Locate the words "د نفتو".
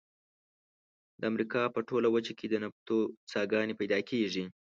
2.49-2.97